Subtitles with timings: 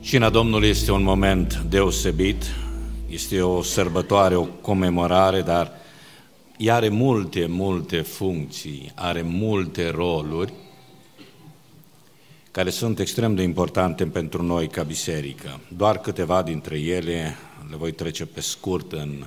[0.00, 2.44] Cina Domnului este un moment deosebit,
[3.08, 5.72] este o sărbătoare, o comemorare, dar
[6.56, 10.52] ea are multe, multe funcții, are multe roluri
[12.50, 15.60] care sunt extrem de importante pentru noi ca biserică.
[15.76, 17.36] Doar câteva dintre ele
[17.70, 19.24] le voi trece pe scurt în,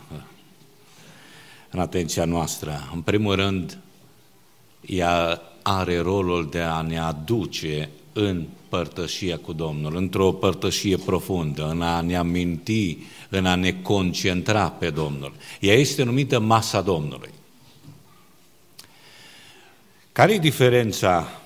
[1.70, 2.90] în atenția noastră.
[2.94, 3.78] În primul rând,
[4.82, 11.82] ea are rolul de a ne aduce în părtășia cu Domnul, într-o părtășie profundă, în
[11.82, 12.98] a ne aminti,
[13.30, 15.34] în a ne concentra pe Domnul.
[15.60, 17.30] Ea este numită masa Domnului.
[20.12, 21.43] Care e diferența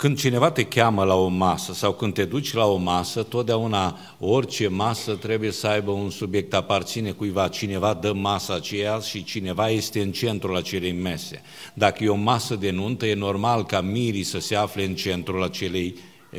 [0.00, 3.98] când cineva te cheamă la o masă sau când te duci la o masă, totdeauna
[4.18, 9.68] orice masă trebuie să aibă un subiect, aparține cuiva, cineva dă masa aceea și cineva
[9.68, 11.42] este în centrul acelei mese.
[11.74, 15.42] Dacă e o masă de nuntă, e normal ca mirii să se afle în centrul
[15.42, 15.94] acelei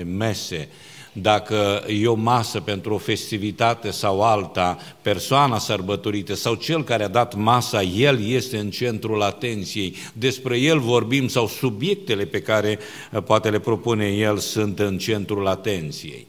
[0.05, 0.70] mese
[1.13, 7.07] dacă e o masă pentru o festivitate sau alta, persoana sărbătorită sau cel care a
[7.07, 12.79] dat masa, el este în centrul atenției, despre el vorbim sau subiectele pe care
[13.12, 16.27] eh, poate le propune el sunt în centrul atenției.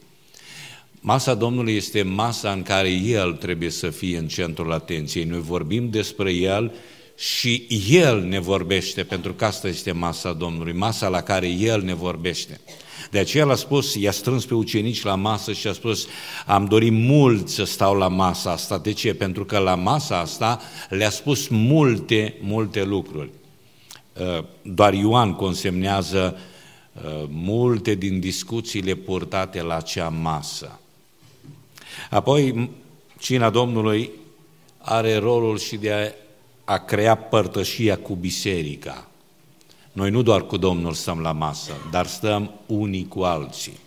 [1.01, 5.25] Masa Domnului este masa în care El trebuie să fie în centrul atenției.
[5.25, 6.73] Noi vorbim despre El
[7.17, 11.95] și El ne vorbește, pentru că asta este masa Domnului, masa la care El ne
[11.95, 12.61] vorbește.
[13.11, 16.07] De aceea l-a spus, i-a strâns pe ucenici la masă și a spus,
[16.47, 18.79] am dorit mult să stau la masa asta.
[18.79, 19.15] De ce?
[19.15, 23.31] Pentru că la masa asta le-a spus multe, multe lucruri.
[24.21, 26.39] Uh, doar Ioan consemnează
[26.93, 30.81] uh, multe din discuțiile purtate la acea masă.
[32.11, 32.71] Apoi,
[33.19, 34.11] cina Domnului
[34.79, 36.13] are rolul și de a,
[36.73, 39.07] a crea părtășia cu biserica.
[39.93, 43.79] Noi nu doar cu Domnul stăm la masă, dar stăm unii cu alții.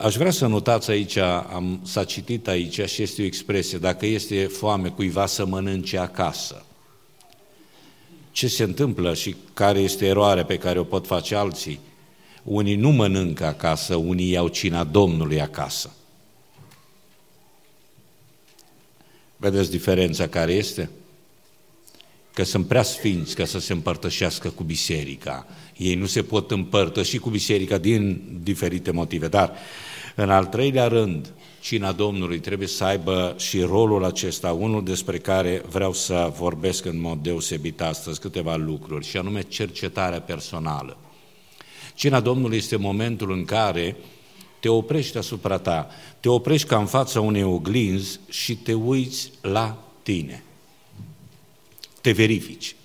[0.00, 4.44] Aș vrea să notați aici, am, s-a citit aici și este o expresie, dacă este
[4.44, 6.64] foame cuiva să mănânce acasă.
[8.32, 11.80] Ce se întâmplă și care este eroarea pe care o pot face alții?
[12.42, 15.90] Unii nu mănâncă acasă, unii iau cina Domnului acasă.
[19.36, 20.90] Vedeți diferența care este?
[22.34, 25.46] Că sunt prea sfinți ca să se împărtășească cu biserica.
[25.76, 29.52] Ei nu se pot împărtăși cu biserica din diferite motive, dar
[30.14, 35.62] în al treilea rând, cina Domnului trebuie să aibă și rolul acesta, unul despre care
[35.70, 40.96] vreau să vorbesc în mod deosebit astăzi, câteva lucruri, și anume cercetarea personală.
[41.94, 43.96] Cina Domnului este momentul în care
[44.60, 45.88] te oprești asupra ta,
[46.20, 50.44] te oprești ca în fața unei oglinzi și te uiți la tine
[52.04, 52.76] te verifici,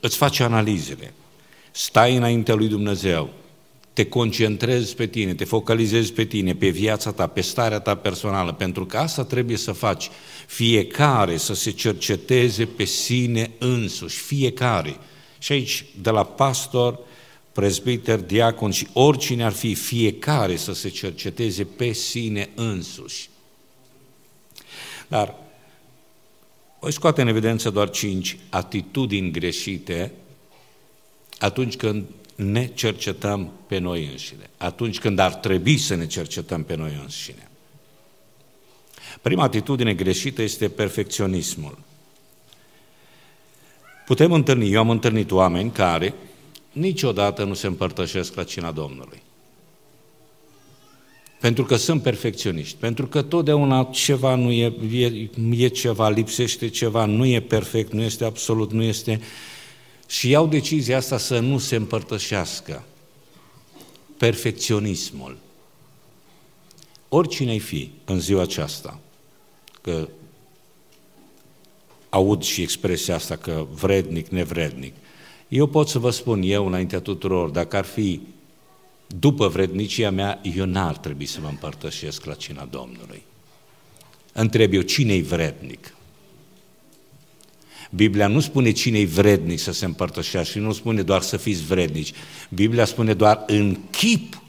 [0.00, 1.12] îți faci analizele,
[1.70, 3.30] stai înaintea lui Dumnezeu,
[3.92, 8.52] te concentrezi pe tine, te focalizezi pe tine, pe viața ta, pe starea ta personală,
[8.52, 10.10] pentru că asta trebuie să faci.
[10.46, 14.96] Fiecare să se cerceteze pe sine însuși, fiecare.
[15.38, 16.98] Și aici, de la pastor,
[17.52, 23.28] prezbiter, diacon și oricine ar fi, fiecare să se cerceteze pe sine însuși.
[25.08, 25.34] Dar
[26.80, 30.12] voi scoate în evidență doar cinci atitudini greșite
[31.38, 36.74] atunci când ne cercetăm pe noi înșine, atunci când ar trebui să ne cercetăm pe
[36.74, 37.48] noi înșine.
[39.22, 41.78] Prima atitudine greșită este perfecționismul.
[44.06, 46.14] Putem întâlni, eu am întâlnit oameni care
[46.72, 49.22] niciodată nu se împărtășesc la cina Domnului.
[51.40, 57.04] Pentru că sunt perfecționiști, pentru că totdeauna ceva nu e, e, e ceva, lipsește ceva,
[57.04, 59.20] nu e perfect, nu este absolut, nu este...
[60.06, 62.84] Și iau decizia asta să nu se împărtășească.
[64.16, 65.36] Perfecționismul.
[67.08, 69.00] Oricine-ai fi în ziua aceasta,
[69.80, 70.08] că
[72.08, 74.94] aud și expresia asta că vrednic, nevrednic,
[75.48, 78.20] eu pot să vă spun eu înaintea tuturor, dacă ar fi
[79.16, 83.22] după vrednicia mea, eu n-ar trebui să mă împărtășesc la cina Domnului.
[84.32, 85.94] Întreb eu, cine-i vrednic?
[87.90, 92.12] Biblia nu spune cine-i vrednic să se împărtășească și nu spune doar să fiți vrednici.
[92.48, 94.42] Biblia spune doar în chip,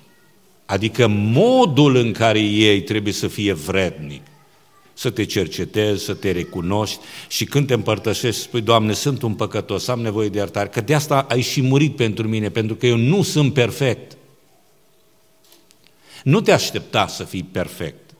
[0.66, 4.22] adică modul în care ei trebuie să fie vrednic.
[4.94, 9.88] Să te cercetezi, să te recunoști și când te împărtășești, spui, Doamne, sunt un păcătos,
[9.88, 12.98] am nevoie de iertare, că de asta ai și murit pentru mine, pentru că eu
[12.98, 14.18] nu sunt perfect.
[16.24, 18.14] Nu te aștepta să fii perfect.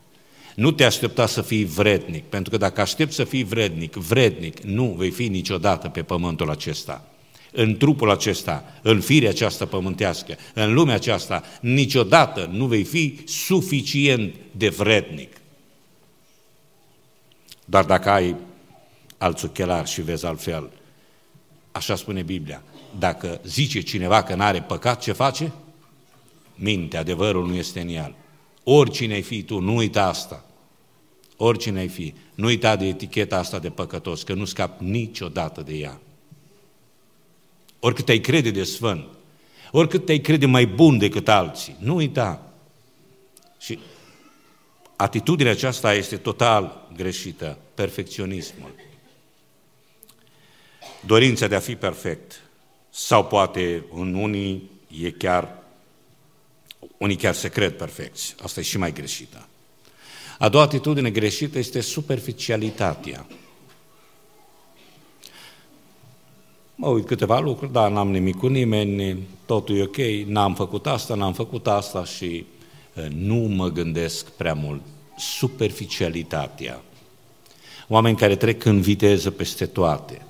[0.54, 4.94] Nu te aștepta să fii vrednic, pentru că dacă aștepți să fii vrednic, vrednic, nu
[4.98, 7.04] vei fi niciodată pe pământul acesta.
[7.52, 14.34] în trupul acesta, în firea aceasta pământească, în lumea aceasta, niciodată nu vei fi suficient
[14.50, 15.36] de vrednic.
[17.64, 18.36] Dar dacă ai
[19.18, 20.70] alți ochelari și vezi altfel,
[21.72, 22.62] așa spune Biblia,
[22.98, 25.52] dacă zice cineva că nu are păcat, ce face?
[26.62, 28.14] Minte, adevărul nu este în el.
[28.64, 30.44] Oricine ai fi tu, nu uita asta.
[31.36, 35.74] Oricine ai fi, nu uita de eticheta asta de păcătos, că nu scap niciodată de
[35.74, 36.00] ea.
[37.78, 39.04] Oricât ai crede de sfânt,
[39.70, 42.52] oricât te-ai crede mai bun decât alții, nu uita.
[43.58, 43.78] Și
[44.96, 48.70] atitudinea aceasta este total greșită, perfecționismul.
[51.06, 52.42] Dorința de a fi perfect.
[52.90, 54.70] Sau poate în unii
[55.02, 55.59] e chiar,
[56.98, 58.34] unii chiar se cred perfecți.
[58.42, 59.48] Asta e și mai greșită.
[60.38, 63.26] A doua atitudine greșită este superficialitatea.
[66.74, 71.14] Mă uit câteva lucruri, dar n-am nimic cu nimeni, totul e ok, n-am făcut asta,
[71.14, 72.46] n-am făcut asta și
[73.08, 74.82] nu mă gândesc prea mult.
[75.16, 76.82] Superficialitatea.
[77.88, 80.22] Oameni care trec în viteză peste toate.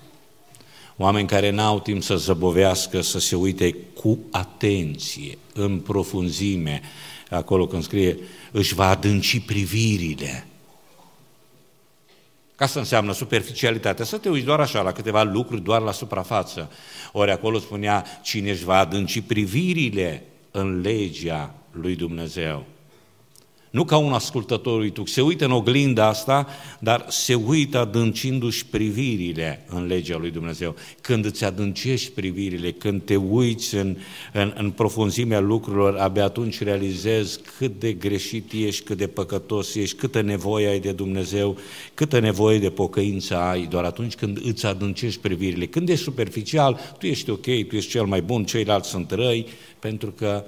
[1.02, 6.80] Oameni care n-au timp să zăbovească, să se uite cu atenție, în profunzime,
[7.30, 8.18] acolo când scrie,
[8.50, 10.46] își va adânci privirile.
[12.56, 16.70] Ca să înseamnă superficialitatea, să te uiți doar așa la câteva lucruri, doar la suprafață.
[17.12, 22.64] Ori acolo spunea, cine își va adânci privirile în legea lui Dumnezeu.
[23.70, 26.46] Nu ca un ascultător uituc, se uită în oglinda asta,
[26.78, 30.74] dar se uită adâncindu-și privirile în legea lui Dumnezeu.
[31.00, 33.96] Când îți adâncești privirile, când te uiți în,
[34.32, 39.96] în, în profunzimea lucrurilor, abia atunci realizezi cât de greșit ești, cât de păcătos ești,
[39.96, 41.56] câtă nevoie ai de Dumnezeu,
[41.94, 45.66] câtă nevoie de pocăință ai, doar atunci când îți adâncești privirile.
[45.66, 49.46] Când ești superficial, tu ești ok, tu ești cel mai bun, ceilalți sunt răi,
[49.78, 50.44] pentru că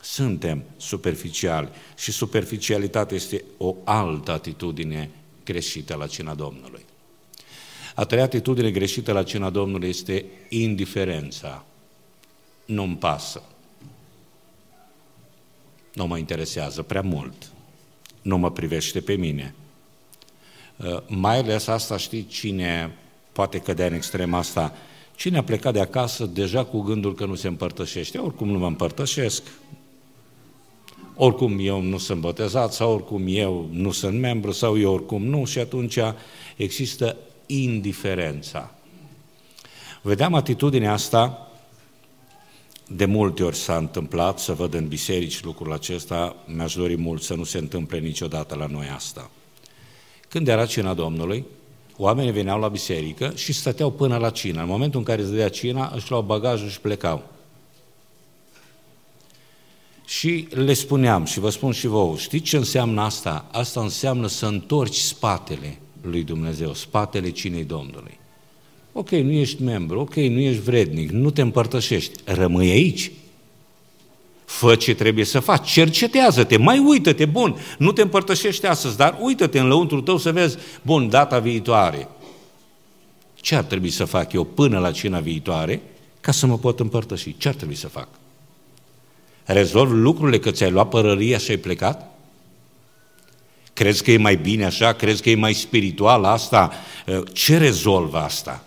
[0.00, 5.10] suntem superficiali și superficialitatea este o altă atitudine
[5.44, 6.84] greșită la cina Domnului.
[7.94, 11.64] A treia atitudine greșită la cina Domnului este indiferența.
[12.64, 13.42] Nu-mi pasă.
[15.94, 17.50] Nu mă interesează prea mult.
[18.22, 19.54] Nu mă privește pe mine.
[20.76, 22.96] Uh, mai ales asta știi cine
[23.32, 24.74] poate cădea în extrema asta.
[25.16, 28.18] Cine a plecat de acasă deja cu gândul că nu se împărtășește.
[28.18, 29.42] Oricum nu mă împărtășesc,
[31.20, 35.44] oricum eu nu sunt botezat sau oricum eu nu sunt membru sau eu oricum nu
[35.44, 35.98] și atunci
[36.56, 37.16] există
[37.46, 38.74] indiferența.
[40.02, 41.50] Vedeam atitudinea asta,
[42.88, 47.34] de multe ori s-a întâmplat să văd în biserici lucrul acesta, mi-aș dori mult să
[47.34, 49.30] nu se întâmple niciodată la noi asta.
[50.28, 51.44] Când era cina Domnului,
[51.96, 54.60] oamenii veneau la biserică și stăteau până la cină.
[54.60, 57.22] În momentul în care se dea cina, își luau bagajul și plecau.
[60.08, 63.48] Și le spuneam și vă spun și vouă, știți ce înseamnă asta?
[63.52, 68.18] Asta înseamnă să întorci spatele lui Dumnezeu, spatele cinei Domnului.
[68.92, 73.10] Ok, nu ești membru, ok, nu ești vrednic, nu te împărtășești, rămâi aici.
[74.44, 79.58] Fă ce trebuie să faci, cercetează-te, mai uită-te, bun, nu te împărtășești astăzi, dar uită-te
[79.58, 82.08] în lăuntru tău să vezi, bun, data viitoare.
[83.34, 85.82] Ce ar trebui să fac eu până la cina viitoare
[86.20, 87.34] ca să mă pot împărtăși?
[87.38, 88.08] Ce ar trebui să fac?
[89.52, 92.18] Rezolvi lucrurile că ți-ai luat părăria și ai plecat?
[93.72, 94.92] Crezi că e mai bine așa?
[94.92, 96.72] Crezi că e mai spiritual asta?
[97.32, 98.64] Ce rezolvă asta?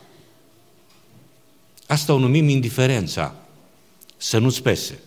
[1.87, 3.35] Asta o numim indiferența.
[4.17, 4.99] Să nu-ți pese.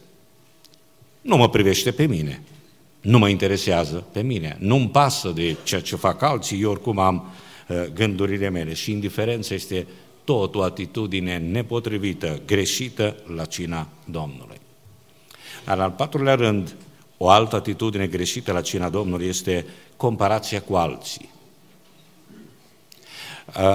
[1.21, 2.43] Nu mă privește pe mine.
[3.01, 4.57] Nu mă interesează pe mine.
[4.61, 7.33] Nu-mi pasă de ceea ce fac alții, eu oricum am
[7.95, 8.75] gândurile mele.
[8.75, 9.87] Și indiferența este
[10.25, 14.54] tot o atitudine nepotrivită, greșită la cina Domnului.
[15.65, 16.75] Dar în al patrulea rând,
[17.17, 19.67] o altă atitudine greșită la cina Domnului este
[19.97, 21.33] comparația cu alții.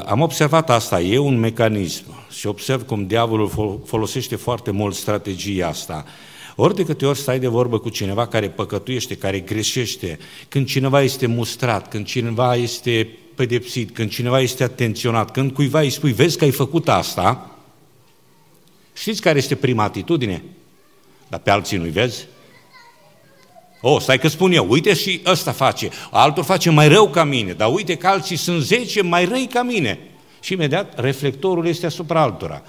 [0.06, 6.06] Am observat asta, e un mecanism și observ cum diavolul folosește foarte mult strategia asta.
[6.56, 10.20] Ori de câte ori stai de vorbă cu cineva care păcătuiește, care greșește,
[10.50, 15.90] când cineva este mustrat, când cineva este pedepsit, când cineva este atenționat, când cuiva îi
[15.90, 17.56] spui, vezi că ai făcut asta,
[18.94, 20.44] știți care este prima atitudine?
[21.30, 22.26] Dar pe alții nu-i vezi?
[23.82, 27.24] O, oh, stai că spun eu, uite și ăsta face, altul face mai rău ca
[27.24, 30.00] mine, dar uite că alții sunt zece mai răi ca mine.
[30.42, 32.62] Și imediat reflectorul este asupra altora.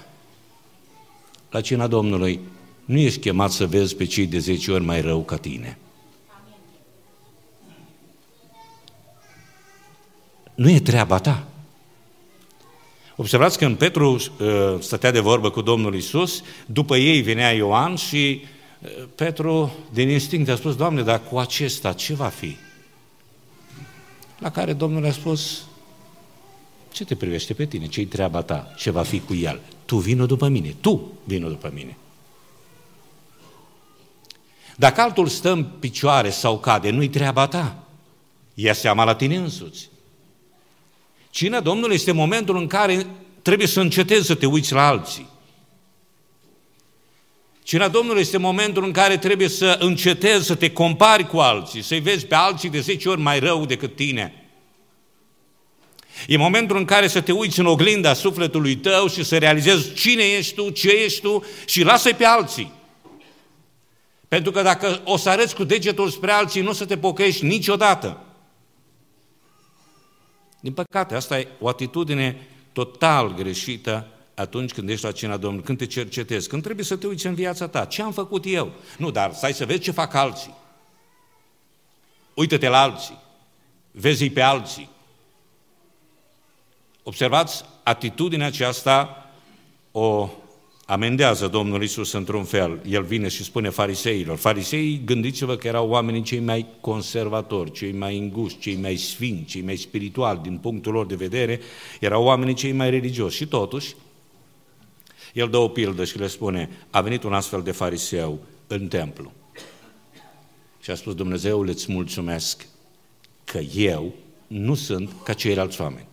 [1.49, 2.39] La cina Domnului
[2.85, 5.77] nu ești chemat să vezi pe cei de zece ori mai rău ca tine.
[10.55, 11.50] Nu e treaba ta.
[13.21, 14.19] Observați că în Petru uh,
[14.79, 18.41] stătea de vorbă cu Domnul Isus, după ei venea Ioan și
[18.81, 22.55] uh, Petru din instinct a spus, Doamne, dar cu acesta ce va fi?
[24.39, 25.63] La care Domnul a spus,
[26.91, 27.87] ce te privește pe tine?
[27.87, 28.73] Ce-i treaba ta?
[28.77, 29.59] Ce va fi cu el?
[29.85, 31.97] Tu vină după mine, tu vină după mine.
[34.75, 37.83] Dacă altul stă în picioare sau cade, nu-i treaba ta.
[38.53, 39.90] Ia seama la tine însuți.
[41.31, 43.05] Cina Domnului este momentul în care
[43.41, 45.29] trebuie să încetezi să te uiți la alții.
[47.63, 51.99] Cina Domnului este momentul în care trebuie să încetezi să te compari cu alții, să-i
[51.99, 54.45] vezi pe alții de 10 ori mai rău decât tine.
[56.27, 60.23] E momentul în care să te uiți în oglinda sufletului tău și să realizezi cine
[60.23, 62.71] ești tu, ce ești tu și lasă-i pe alții.
[64.27, 67.45] Pentru că dacă o să arăți cu degetul spre alții, nu o să te pocăiești
[67.45, 68.30] niciodată.
[70.61, 75.77] Din păcate, asta e o atitudine total greșită atunci când ești la cina Domnului, când
[75.77, 77.85] te cercetezi, când trebuie să te uiți în viața ta.
[77.85, 78.71] Ce am făcut eu?
[78.97, 80.55] Nu, dar stai să vezi ce fac alții.
[82.33, 83.17] Uită-te la alții.
[83.91, 84.89] Vezi-i pe alții.
[87.03, 89.25] Observați, atitudinea aceasta
[89.91, 90.29] o
[90.91, 92.81] amendează Domnul Isus într-un fel.
[92.85, 94.37] El vine și spune fariseilor.
[94.37, 99.61] Fariseii, gândiți-vă că erau oamenii cei mai conservatori, cei mai înguși, cei mai sfinți, cei
[99.61, 101.59] mai spirituali din punctul lor de vedere,
[101.99, 103.35] erau oamenii cei mai religioși.
[103.35, 103.95] Și totuși,
[105.33, 109.31] el dă o pildă și le spune, a venit un astfel de fariseu în templu.
[110.81, 112.67] Și a spus, Dumnezeu, îți mulțumesc
[113.43, 114.13] că eu
[114.47, 116.07] nu sunt ca ceilalți oameni.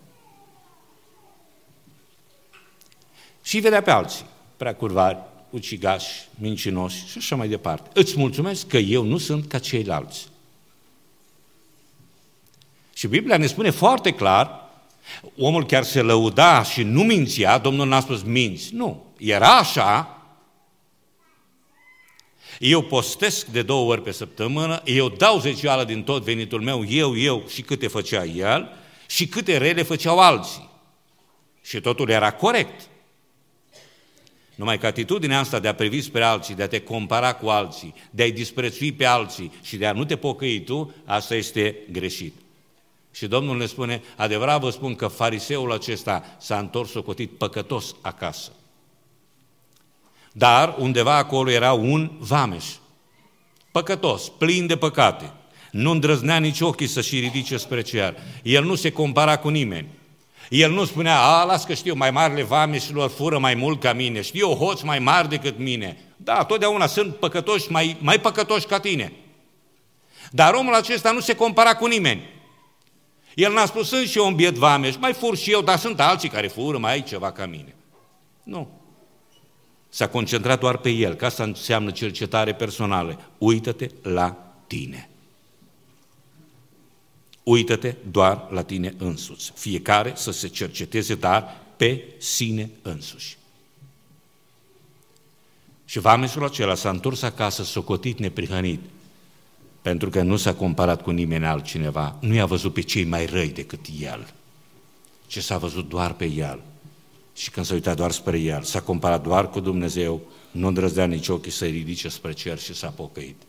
[3.42, 5.18] Și vedea pe alții prea curvari,
[5.50, 7.90] ucigași, mincinoși și așa mai departe.
[8.00, 10.28] Îți mulțumesc că eu nu sunt ca ceilalți.
[12.94, 14.70] Și Biblia ne spune foarte clar,
[15.36, 18.74] omul chiar se lăuda și nu mințea, Domnul n-a spus minți.
[18.74, 20.18] Nu, era așa,
[22.58, 27.16] eu postesc de două ori pe săptămână, eu dau zecioală din tot venitul meu, eu,
[27.16, 28.72] eu și câte făcea el
[29.06, 30.68] și câte rele făceau alții.
[31.62, 32.88] Și totul era corect.
[34.58, 37.94] Numai că atitudinea asta de a privi spre alții, de a te compara cu alții,
[38.10, 42.34] de a-i disprețui pe alții și de a nu te pocăi tu, asta este greșit.
[43.10, 48.52] Și Domnul ne spune, adevărat vă spun că fariseul acesta s-a întors socotit păcătos acasă.
[50.32, 52.64] Dar undeva acolo era un vameș,
[53.72, 55.32] păcătos, plin de păcate.
[55.70, 58.16] Nu îndrăznea nici ochii să-și ridice spre cer.
[58.42, 59.88] El nu se compara cu nimeni.
[60.48, 64.20] El nu spunea, a, las că știu, mai marile vameșilor fură mai mult ca mine,
[64.20, 65.96] știu hoți mai mari decât mine.
[66.16, 69.12] Da, totdeauna sunt păcătoși, mai, mai păcătoși ca tine.
[70.30, 72.22] Dar omul acesta nu se compara cu nimeni.
[73.34, 76.00] El n-a spus, sunt și eu un biet vameș, mai fur și eu, dar sunt
[76.00, 77.74] alții care fură, mai ai ceva ca mine.
[78.42, 78.68] Nu.
[79.88, 83.20] S-a concentrat doar pe el, că asta înseamnă cercetare personală.
[83.38, 84.36] Uită-te la
[84.66, 85.08] tine.
[87.48, 89.52] Uită-te doar la tine însuți.
[89.54, 93.36] Fiecare să se cerceteze, dar pe sine însuși.
[95.84, 98.80] Și vameșul acela s-a întors acasă, socotit, neprihănit,
[99.82, 103.48] pentru că nu s-a comparat cu nimeni altcineva, nu i-a văzut pe cei mai răi
[103.48, 104.32] decât el,
[105.26, 106.62] ci s-a văzut doar pe el.
[107.34, 111.28] Și când s-a uitat doar spre el, s-a comparat doar cu Dumnezeu, nu îndrăznea nici
[111.28, 113.42] ochii să-i ridice spre cer și s-a pocăit.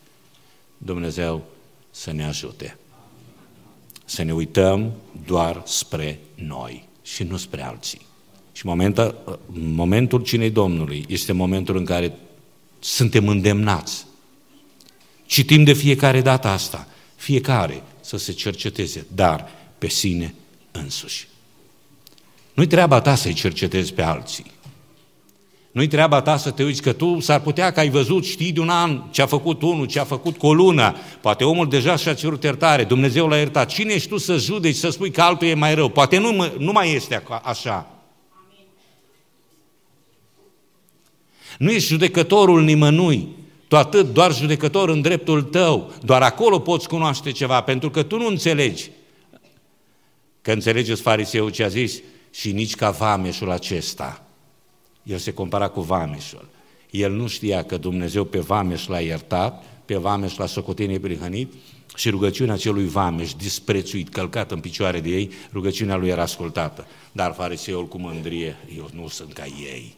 [0.78, 1.46] Dumnezeu
[1.92, 2.78] să ne ajute
[4.10, 4.92] să ne uităm
[5.26, 8.02] doar spre noi și nu spre alții.
[8.52, 12.14] Și momentul, momentul cinei Domnului este momentul în care
[12.80, 14.06] suntem îndemnați.
[15.26, 16.88] Citim de fiecare dată asta.
[17.16, 20.34] Fiecare să se cerceteze, dar pe sine
[20.72, 21.28] însuși.
[22.54, 24.46] Nu-i treaba ta să-i cercetezi pe alții.
[25.72, 28.60] Nu-i treaba ta să te uiți că tu s-ar putea că ai văzut, știi de
[28.60, 31.96] un an ce a făcut unul, ce a făcut cu o lună, poate omul deja
[31.96, 33.70] și-a cerut iertare, Dumnezeu l-a iertat.
[33.70, 35.90] Cine ești tu să judeci, să spui că altul e mai rău?
[35.90, 37.92] Poate nu, nu mai este așa.
[41.58, 43.28] Nu ești judecătorul nimănui,
[43.68, 48.18] tu atât, doar judecător în dreptul tău, doar acolo poți cunoaște ceva, pentru că tu
[48.18, 48.90] nu înțelegi.
[50.42, 54.24] Că înțelegeți fariseul ce a zis și nici ca vameșul acesta–
[55.04, 56.50] el se compara cu vameșul.
[56.90, 61.54] El nu știa că Dumnezeu pe vameș l-a iertat, pe vameș l-a socotenit prihănit
[61.96, 66.88] și rugăciunea celui vameș disprețuit, călcat în picioare de ei, rugăciunea lui era ascultată.
[67.12, 69.96] Dar fariseul cu mândrie, eu nu sunt ca ei,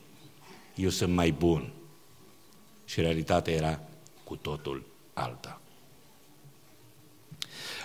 [0.75, 1.71] eu sunt mai bun.
[2.85, 3.79] Și realitatea era
[4.23, 5.61] cu totul alta.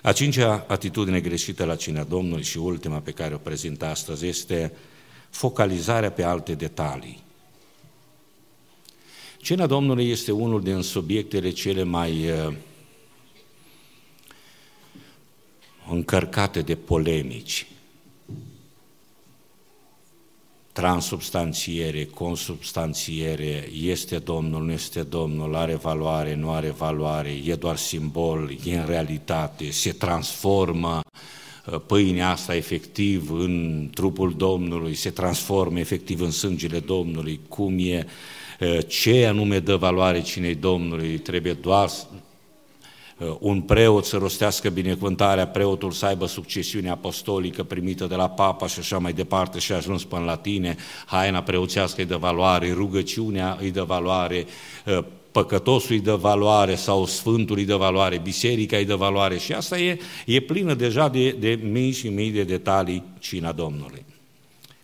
[0.03, 4.73] A cincea atitudine greșită la cina Domnului și ultima pe care o prezint astăzi este
[5.31, 7.25] focalizarea pe alte detalii.
[9.39, 12.55] Cina Domnului este unul din subiectele cele mai uh,
[15.91, 17.67] încărcate de polemici.
[20.73, 28.57] Transubstanțiere, consubstanțiere, este Domnul, nu este Domnul, are valoare, nu are valoare, e doar simbol,
[28.65, 31.21] e în realitate, se transformă uh,
[31.87, 38.07] pâinea asta efectiv în trupul Domnului, se transformă efectiv în sângele Domnului, cum e,
[38.61, 41.89] uh, ce anume dă valoare cinei Domnului, trebuie doar
[43.19, 48.67] Uh, un preot să rostească binecuvântarea, preotul să aibă succesiune apostolică primită de la papa
[48.67, 52.73] și așa mai departe și a ajuns până la tine, haina preoțească îi dă valoare,
[52.73, 54.47] rugăciunea îi dă valoare,
[54.87, 55.05] uh,
[55.43, 59.79] păcătosul îi dă valoare sau sfântul îi dă valoare, biserica îi dă valoare și asta
[59.79, 64.05] e, e plină deja de, de mii și mii de detalii cina Domnului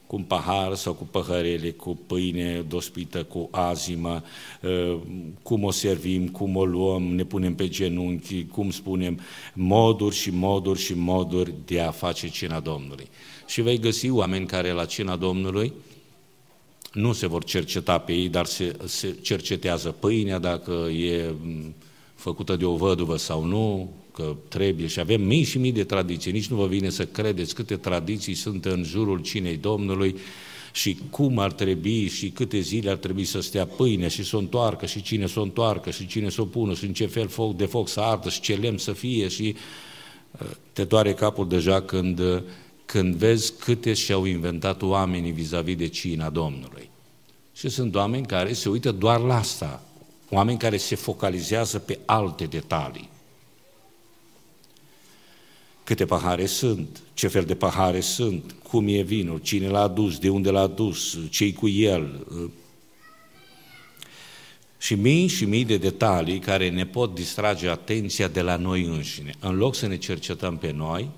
[0.06, 4.22] cu un pahar sau cu păhărele, cu pâine dospită, cu azimă,
[4.64, 4.98] ă,
[5.42, 9.20] cum o servim, cum o luăm, ne punem pe genunchi, cum spunem,
[9.54, 13.08] moduri și moduri și moduri de a face cina Domnului.
[13.46, 15.72] Și vei găsi oameni care la cina Domnului
[16.92, 21.34] nu se vor cerceta pe ei, dar se, se cercetează pâinea, dacă e
[22.14, 24.86] făcută de o văduvă sau nu, că trebuie.
[24.86, 28.34] Și avem mii și mii de tradiții, nici nu vă vine să credeți câte tradiții
[28.34, 30.16] sunt în jurul cinei Domnului
[30.72, 34.38] și cum ar trebui și câte zile ar trebui să stea pâine și să o
[34.38, 37.28] întoarcă și cine să o întoarcă și cine să o pună și în ce fel
[37.28, 39.54] foc de foc să ardă și ce lemn să fie și
[40.30, 42.42] uh, te doare capul deja când, uh,
[42.84, 46.90] când vezi câte și-au inventat oamenii vis-a-vis de cina Domnului.
[47.54, 49.82] Și sunt oameni care se uită doar la asta,
[50.30, 53.10] oameni care se focalizează pe alte detalii
[55.84, 60.28] câte pahare sunt, ce fel de pahare sunt, cum e vinul, cine l-a adus, de
[60.28, 62.26] unde l-a adus, ce cu el.
[64.78, 69.34] Și mii și mii de detalii care ne pot distrage atenția de la noi înșine.
[69.40, 71.08] În loc să ne cercetăm pe noi,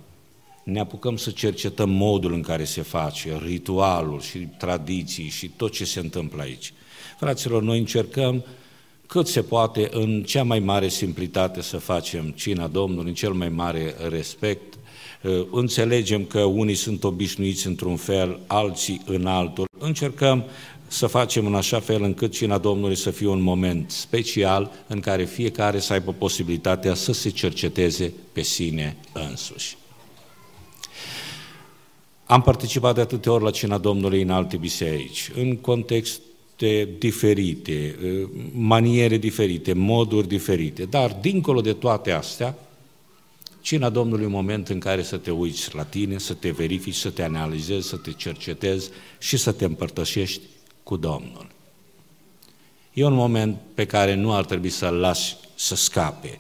[0.65, 5.85] ne apucăm să cercetăm modul în care se face, ritualul și tradiții și tot ce
[5.85, 6.73] se întâmplă aici.
[7.19, 8.45] Fraților, noi încercăm
[9.07, 13.49] cât se poate în cea mai mare simplitate să facem cina Domnului, în cel mai
[13.49, 14.75] mare respect.
[15.23, 19.69] Uh, înțelegem că unii sunt obișnuiți într-un fel, alții în altul.
[19.79, 20.45] Încercăm
[20.87, 25.25] să facem în așa fel încât cina Domnului să fie un moment special în care
[25.25, 29.77] fiecare să aibă posibilitatea să se cerceteze pe sine însuși.
[32.27, 36.21] Am participat de atâtea ori la cina Domnului în alte biserici, în context
[36.99, 37.97] diferite,
[38.53, 42.59] maniere diferite, moduri diferite, dar dincolo de toate astea,
[43.61, 47.11] cina Domnului un moment în care să te uiți la tine, să te verifici, să
[47.11, 50.41] te analizezi, să te cercetezi și să te împărtășești
[50.83, 51.47] cu Domnul.
[52.93, 56.39] E un moment pe care nu ar trebui să-l lași să scape.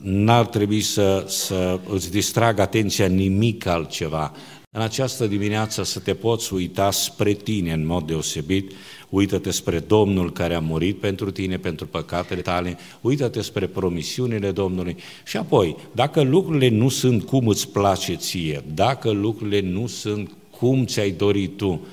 [0.00, 4.32] N-ar trebui să, să îți distragă atenția nimic altceva,
[4.70, 8.72] în această dimineață să te poți uita spre tine în mod deosebit,
[9.08, 14.96] uită-te spre Domnul care a murit pentru tine, pentru păcatele tale, uită-te spre promisiunile Domnului.
[15.24, 20.84] Și apoi, dacă lucrurile nu sunt cum îți place ție, dacă lucrurile nu sunt cum
[20.86, 21.86] ți-ai dorit tu,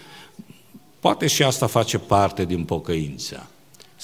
[1.00, 3.50] poate și asta face parte din pocăință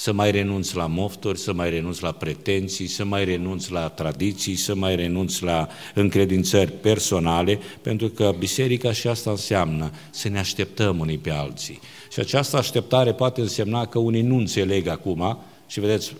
[0.01, 4.55] să mai renunți la mofturi, să mai renunți la pretenții, să mai renunți la tradiții,
[4.55, 10.99] să mai renunți la încredințări personale, pentru că biserica și asta înseamnă să ne așteptăm
[10.99, 11.79] unii pe alții.
[12.11, 15.37] Și această așteptare poate însemna că unii nu înțeleg acum,
[15.67, 16.13] și vedeți,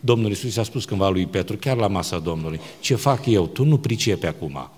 [0.00, 3.64] Domnul Iisus a spus cândva lui Petru, chiar la masa Domnului, ce fac eu, tu
[3.64, 4.70] nu pricepi acum.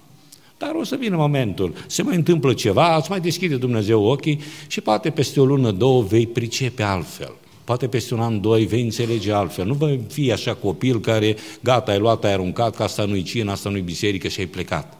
[0.57, 4.81] Dar o să vină momentul, se mai întâmplă ceva, îți mai deschide Dumnezeu ochii și
[4.81, 7.33] poate peste o lună, două vei pricepe altfel
[7.68, 9.66] poate peste un an, doi, vei înțelege altfel.
[9.66, 13.50] Nu vei fi așa copil care, gata, ai luat, ai aruncat, că asta nu-i cină,
[13.50, 14.98] asta nu-i biserică și ai plecat.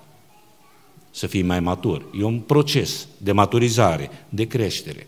[1.11, 2.05] Să fii mai matur.
[2.19, 5.07] E un proces de maturizare, de creștere.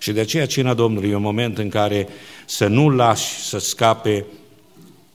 [0.00, 2.08] Și de aceea cina Domnului e un moment în care
[2.46, 4.24] să nu lași să scape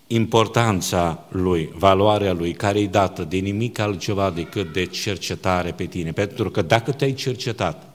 [0.08, 6.12] importanța lui, valoarea lui, care e dată de nimic altceva decât de cercetare pe tine.
[6.12, 7.93] Pentru că dacă te-ai cercetat,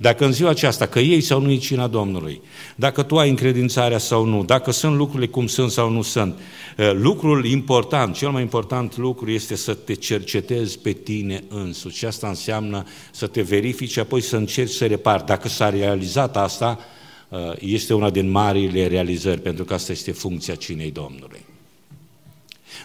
[0.00, 2.40] dacă în ziua aceasta, că ei sau nu e cina Domnului,
[2.76, 6.38] dacă tu ai încredințarea sau nu, dacă sunt lucrurile cum sunt sau nu sunt,
[6.76, 11.96] eh, lucrul important, cel mai important lucru este să te cercetezi pe tine însuți.
[11.96, 15.26] Și asta înseamnă să te verifici și apoi să încerci să repari.
[15.26, 16.78] Dacă s-a realizat asta,
[17.28, 21.49] eh, este una din marile realizări, pentru că asta este funcția cinei Domnului.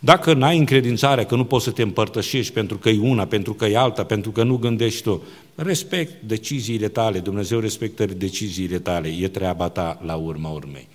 [0.01, 3.65] Dacă n-ai încredințarea că nu poți să te împărtășești pentru că e una, pentru că
[3.65, 5.23] e alta, pentru că nu gândești tu,
[5.55, 10.87] respect deciziile tale, Dumnezeu respectă deciziile tale, e treaba ta la urma urmei.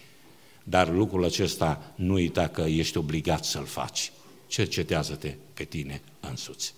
[0.64, 4.12] Dar lucrul acesta nu uita că ești obligat să-l faci.
[4.46, 6.74] Cercetează-te pe tine însuți.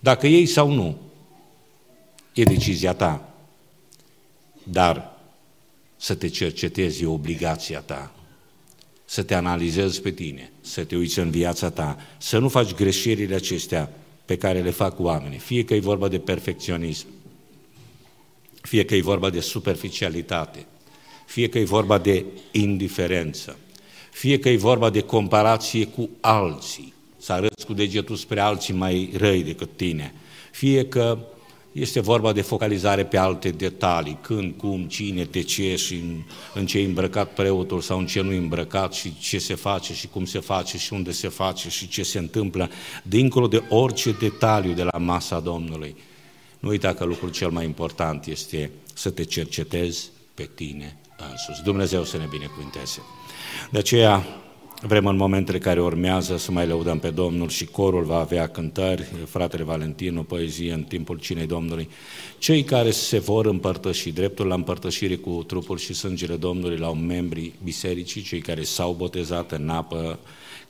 [0.00, 0.98] Dacă ei sau nu,
[2.32, 3.34] e decizia ta.
[4.62, 5.12] Dar
[5.96, 8.12] să te cercetezi e obligația ta.
[9.04, 13.34] Să te analizezi pe tine, să te uiți în viața ta, să nu faci greșelile
[13.34, 13.92] acestea
[14.24, 15.38] pe care le fac oamenii.
[15.38, 17.06] Fie că e vorba de perfecționism,
[18.60, 20.66] fie că e vorba de superficialitate,
[21.26, 23.58] fie că e vorba de indiferență,
[24.12, 29.10] fie că e vorba de comparație cu alții, să arăți cu degetul spre alții mai
[29.16, 30.14] răi decât tine,
[30.50, 31.18] fie că
[31.74, 36.22] este vorba de focalizare pe alte detalii, când, cum, cine, de ce și în,
[36.54, 39.94] în ce e îmbrăcat preotul sau în ce nu e îmbrăcat și ce se face
[39.94, 42.70] și cum se face și unde se face și ce se întâmplă,
[43.02, 45.96] dincolo de orice detaliu de la masa Domnului.
[46.58, 50.96] Nu uita că lucrul cel mai important este să te cercetezi pe tine
[51.30, 51.62] însuți.
[51.62, 53.02] Dumnezeu să ne binecuvinteze.
[53.70, 54.26] De aceea
[54.86, 59.02] vrem în momentele care urmează să mai lăudăm pe Domnul și corul va avea cântări,
[59.26, 61.88] fratele Valentin, o poezie în timpul cinei Domnului.
[62.38, 67.54] Cei care se vor împărtăși, dreptul la împărtășire cu trupul și sângele Domnului la membrii
[67.62, 70.18] bisericii, cei care s-au botezat în apă,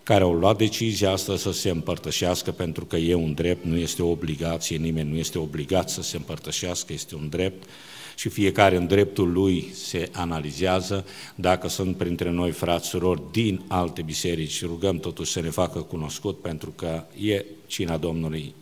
[0.02, 4.02] care au luat decizia asta să se împărtășească pentru că e un drept, nu este
[4.02, 7.68] o obligație, nimeni nu este obligat să se împărtășească, este un drept
[8.14, 11.06] și fiecare în dreptul lui se analizează.
[11.34, 16.40] Dacă sunt printre noi frați, surori din alte biserici, rugăm totuși să ne facă cunoscut
[16.40, 18.54] pentru că e cina Domnului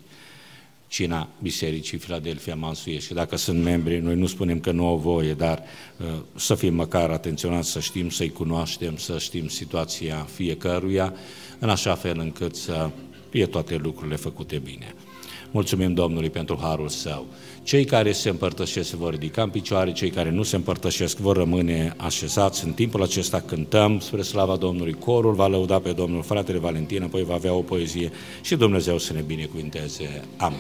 [0.93, 5.33] cina Bisericii Filadelfia Mansuie și dacă sunt membri, noi nu spunem că nu au voie,
[5.33, 5.63] dar
[5.97, 11.15] uh, să fim măcar atenționați, să știm, să-i cunoaștem, să știm situația fiecăruia,
[11.59, 12.91] în așa fel încât să
[13.29, 14.95] fie toate lucrurile făcute bine.
[15.51, 17.27] Mulțumim Domnului pentru harul său.
[17.63, 21.37] Cei care se împărtășesc se vor ridica în picioare, cei care nu se împărtășesc vor
[21.37, 22.65] rămâne așezați.
[22.65, 24.93] În timpul acesta cântăm spre slava Domnului.
[24.93, 28.11] Corul va lăuda pe Domnul, fratele Valentin, apoi va avea o poezie
[28.43, 30.25] și Dumnezeu să ne binecuvinteze.
[30.37, 30.59] Amin.